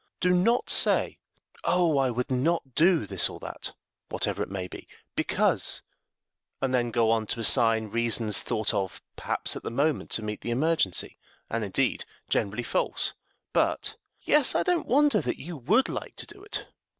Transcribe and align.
Do 0.19 0.31
not 0.33 0.67
say, 0.71 1.19
"Oh, 1.63 1.99
I 1.99 2.09
would 2.09 2.31
not 2.31 2.73
do 2.73 3.05
this 3.05 3.29
or 3.29 3.39
that" 3.41 3.75
whatever 4.09 4.41
it 4.41 4.49
may 4.49 4.67
be 4.67 4.87
"because" 5.15 5.83
and 6.59 6.73
then 6.73 6.89
go 6.89 7.11
on 7.11 7.27
to 7.27 7.39
assign 7.39 7.87
reasons 7.91 8.39
thought 8.39 8.73
of 8.73 8.99
perhaps 9.15 9.55
at 9.55 9.61
the 9.61 9.69
moment 9.69 10.09
to 10.13 10.23
meet 10.23 10.41
the 10.41 10.49
emergency, 10.49 11.19
and 11.51 11.63
indeed 11.63 12.05
generally 12.29 12.63
false; 12.63 13.13
but, 13.53 13.95
"Yes, 14.23 14.55
I 14.55 14.63
don't 14.63 14.87
wonder 14.87 15.21
that 15.21 15.37
you 15.37 15.55
would 15.55 15.87
like 15.87 16.15
to 16.15 16.25
do 16.25 16.43
it. 16.43 16.65